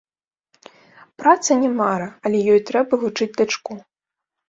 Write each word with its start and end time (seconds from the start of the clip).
Праца 1.23 1.51
не 1.61 1.71
мара, 1.77 2.09
але 2.25 2.37
ёй 2.57 2.65
трэба 2.73 2.93
вучыць 3.07 3.33
дачку. 3.41 3.73